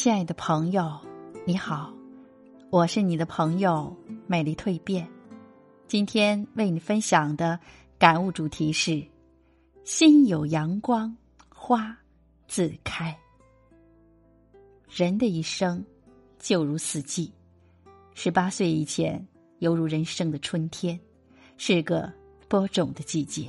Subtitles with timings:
[0.00, 0.96] 亲爱的朋友，
[1.44, 1.92] 你好，
[2.70, 3.92] 我是你的朋友
[4.28, 5.04] 美丽蜕变。
[5.88, 7.58] 今天为你分享的
[7.98, 9.04] 感悟主题是：
[9.82, 11.12] 心有阳光，
[11.48, 11.98] 花
[12.46, 13.12] 自开。
[14.88, 15.84] 人的一生
[16.38, 17.32] 就如四季，
[18.14, 19.26] 十八岁以前
[19.58, 20.96] 犹如人生的春天，
[21.56, 22.08] 是个
[22.46, 23.48] 播种的季节；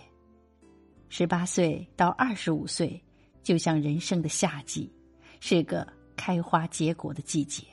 [1.10, 3.00] 十八岁到二十五岁，
[3.44, 4.92] 就像人生的夏季，
[5.40, 5.88] 是个。
[6.20, 7.64] 开花结果的季节，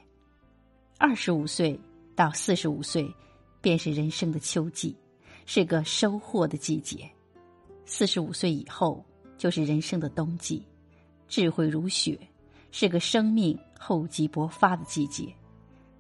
[0.99, 1.77] 二十五岁
[2.15, 3.13] 到四十五岁，
[3.61, 4.97] 便是人生的秋季，
[5.47, 7.11] 是个收获的季节；
[7.87, 9.05] 四十五岁以后，
[9.37, 10.65] 就是人生的冬季，
[11.27, 12.17] 智慧如雪，
[12.71, 15.35] 是个生命厚积薄发的季节。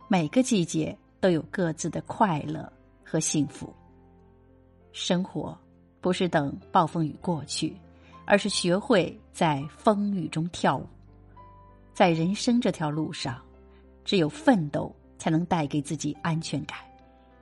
[0.06, 2.72] 每个季节都有各自的快乐
[3.05, 3.74] 和幸福。
[4.92, 5.58] 生活
[6.00, 7.77] 不是等暴风雨过去，
[8.24, 10.86] 而是学会在风雨中跳舞。
[11.97, 13.41] 在人生这条路上，
[14.05, 16.77] 只有奋斗才能带给自己安全感。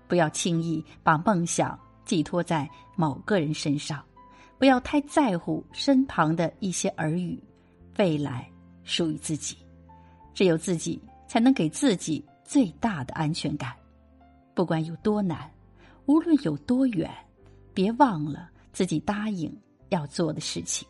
[0.07, 4.01] 不要轻易把梦想寄托在某个人身上，
[4.57, 7.43] 不要太在乎身旁的一些耳语。
[7.99, 8.49] 未来
[8.85, 9.57] 属于自己，
[10.35, 13.75] 只有自己才能给自己最大的安全感。
[14.55, 15.51] 不管有多难，
[16.07, 17.11] 无论有多远，
[17.75, 19.53] 别忘了自己答应
[19.89, 20.87] 要做的事情。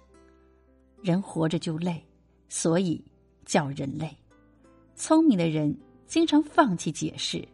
[1.02, 2.06] 人活着就累，
[2.50, 3.02] 所以。
[3.44, 4.08] 叫人类，
[4.94, 7.46] 聪明的人经常放弃解释，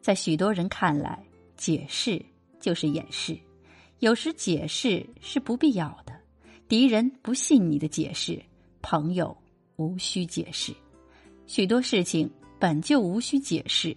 [0.00, 1.24] 在许多人看来，
[1.56, 2.24] 解释
[2.60, 3.38] 就是掩饰。
[4.00, 6.12] 有时解释是不必要的，
[6.68, 8.42] 敌人不信你的解释，
[8.82, 9.36] 朋友
[9.76, 10.74] 无需解释。
[11.46, 13.96] 许多事情本就无需解释，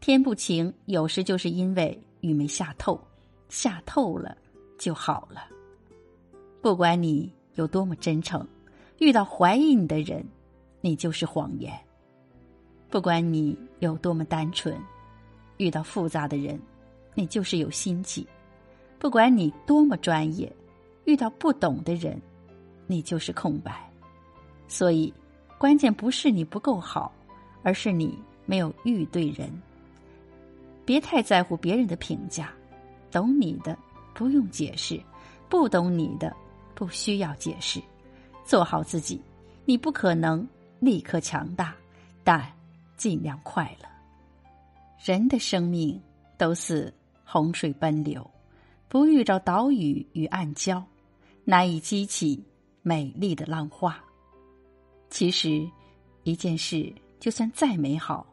[0.00, 3.00] 天不晴有时就是因为雨没下透，
[3.48, 4.36] 下透了
[4.78, 5.48] 就好了。
[6.60, 8.46] 不管你有多么真诚，
[8.98, 10.24] 遇到怀疑你的人。
[10.88, 11.70] 你就是谎言。
[12.88, 14.74] 不管你有多么单纯，
[15.58, 16.58] 遇到复杂的人，
[17.14, 18.26] 你就是有心计；
[18.98, 20.50] 不管你多么专业，
[21.04, 22.18] 遇到不懂的人，
[22.86, 23.86] 你就是空白。
[24.66, 25.12] 所以，
[25.58, 27.12] 关键不是你不够好，
[27.62, 29.52] 而是你没有遇对人。
[30.86, 32.50] 别太在乎别人的评价，
[33.10, 33.76] 懂你的
[34.14, 34.98] 不用解释，
[35.50, 36.34] 不懂你的
[36.74, 37.78] 不需要解释。
[38.42, 39.20] 做好自己，
[39.66, 40.48] 你不可能。
[40.80, 41.74] 立刻强大，
[42.22, 42.46] 但
[42.96, 43.88] 尽量快乐。
[44.98, 46.00] 人的生命
[46.36, 46.92] 都似
[47.24, 48.28] 洪水奔流，
[48.88, 50.82] 不遇着岛屿与暗礁，
[51.44, 52.42] 难以激起
[52.82, 53.98] 美丽的浪花。
[55.10, 55.68] 其实，
[56.24, 58.26] 一件事就算再美好，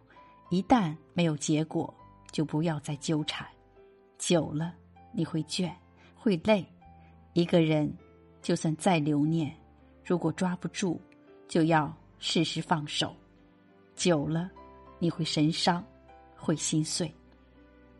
[0.50, 1.94] 一旦没有结果，
[2.32, 3.48] 就不要再纠缠。
[4.18, 4.74] 久了，
[5.12, 5.72] 你会倦，
[6.16, 6.66] 会累。
[7.34, 7.94] 一个人
[8.42, 9.54] 就算再留念，
[10.04, 11.00] 如果抓不住，
[11.48, 11.96] 就要。
[12.20, 13.16] 适时放手，
[13.96, 14.50] 久了
[15.00, 15.84] 你会神伤，
[16.36, 17.14] 会心碎。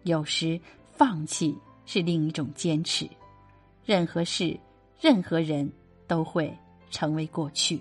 [0.04, 0.60] 有时
[0.92, 3.10] 放弃是另一种坚持。
[3.86, 4.60] 任何事、
[5.00, 5.72] 任何人
[6.08, 6.56] 都会
[6.90, 7.80] 成为过去。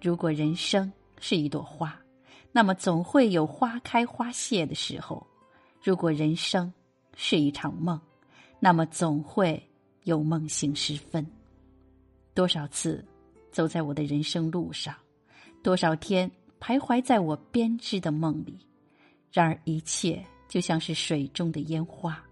[0.00, 1.98] 如果人生是一朵花，
[2.52, 5.26] 那么总会有花开花谢的时候；
[5.82, 6.72] 如果人生
[7.16, 8.00] 是一场梦，
[8.60, 9.60] 那么总会
[10.04, 11.26] 有梦醒时分。
[12.34, 13.04] 多少次
[13.50, 14.94] 走在我的人生路上。
[15.64, 16.30] 多少天
[16.60, 18.54] 徘徊在我编织的梦里，
[19.32, 22.22] 然而一切就像是水中的烟花，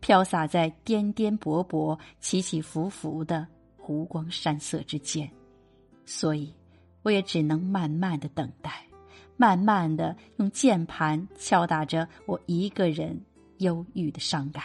[0.00, 5.30] 飘洒在颠颠簸簸、起起伏伏的湖光山色之间。
[6.06, 6.50] 所以，
[7.02, 8.82] 我也只能慢慢的等待，
[9.36, 13.20] 慢慢的用键盘敲打着我一个人
[13.58, 14.64] 忧郁的伤感。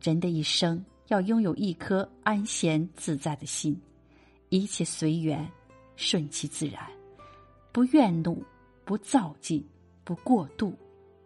[0.00, 3.78] 人的一生要拥有一颗安闲自在的心，
[4.48, 5.46] 一切随缘。
[6.02, 6.82] 顺其自然，
[7.70, 8.42] 不怨怒，
[8.84, 9.64] 不躁进，
[10.02, 10.76] 不过度，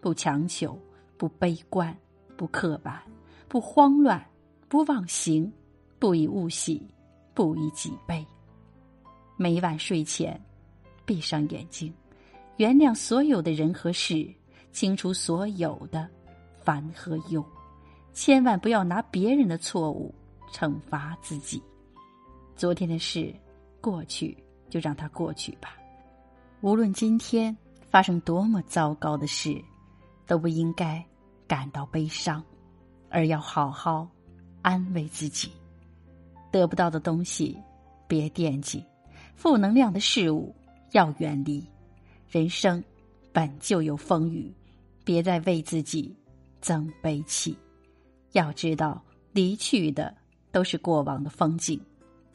[0.02, 0.78] 不强求，
[1.16, 1.96] 不悲观，
[2.36, 3.02] 不刻板，
[3.48, 4.22] 不慌乱，
[4.68, 5.50] 不忘形，
[5.98, 6.86] 不以物喜，
[7.32, 8.24] 不以己悲。
[9.38, 10.38] 每晚睡前，
[11.06, 11.90] 闭上眼睛，
[12.58, 14.30] 原谅所有的人和事，
[14.72, 16.06] 清除所有的
[16.62, 17.42] 烦和忧。
[18.12, 20.14] 千万不要拿别人的错误
[20.52, 21.62] 惩罚自己。
[22.54, 23.34] 昨天的事
[23.80, 24.36] 过去。
[24.68, 25.76] 就让它过去吧。
[26.60, 27.56] 无论今天
[27.90, 29.62] 发生多么糟糕的事，
[30.26, 31.04] 都不应该
[31.46, 32.42] 感到悲伤，
[33.08, 34.08] 而要好好
[34.62, 35.50] 安慰自己。
[36.50, 37.56] 得不到的东西
[38.08, 38.82] 别惦记，
[39.34, 40.54] 负能量的事物
[40.92, 41.64] 要远离。
[42.28, 42.82] 人生
[43.32, 44.52] 本就有风雨，
[45.04, 46.16] 别再为自己
[46.60, 47.56] 增悲戚。
[48.32, 49.02] 要知道，
[49.32, 50.12] 离去的
[50.50, 51.80] 都是过往的风景，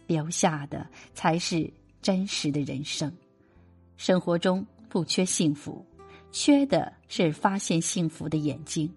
[0.07, 1.71] 留下的才是。
[2.01, 3.11] 真实的人生，
[3.95, 5.85] 生活中不缺幸福，
[6.31, 8.89] 缺的是发现幸福的眼睛；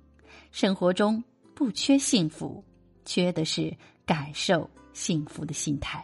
[0.51, 1.23] 生活中
[1.55, 2.65] 不缺幸福，
[3.05, 6.01] 缺的是感受幸福的心态；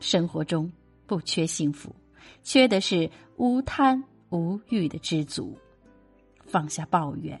[0.00, 0.70] 生活中
[1.06, 1.94] 不缺幸福，
[2.42, 5.56] 缺的是无贪无欲的知足。
[6.44, 7.40] 放下抱怨，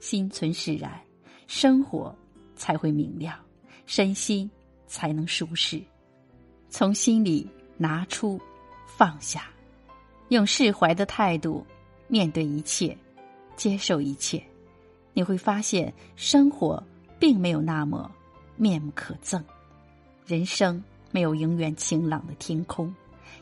[0.00, 1.00] 心存释然，
[1.46, 2.14] 生活
[2.56, 3.38] 才会明亮，
[3.86, 4.50] 身心
[4.86, 5.80] 才能舒适。
[6.68, 7.46] 从心里
[7.76, 8.40] 拿出
[8.86, 9.44] 放下。
[10.28, 11.66] 用释怀的态度
[12.08, 12.96] 面对一切，
[13.56, 14.42] 接受一切，
[15.12, 16.82] 你会发现生活
[17.18, 18.10] 并没有那么
[18.56, 19.42] 面目可憎。
[20.24, 22.94] 人生没有永远晴朗的天空，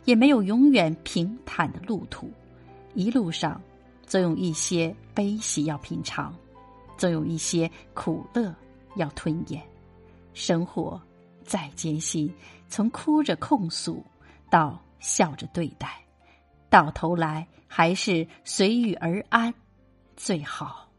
[0.05, 2.29] 也没有永远平坦的路途。
[2.94, 3.61] 一路上
[4.05, 6.35] 总有一些悲喜要品尝，
[6.97, 8.53] 总有一些苦乐
[8.97, 9.62] 要吞咽。
[10.35, 11.00] 生活
[11.44, 12.32] 再艰辛，
[12.69, 14.05] 从哭着控诉
[14.50, 15.88] 到笑着对待。
[16.69, 19.55] 到头来还是随遇而安，
[20.17, 20.90] 最好。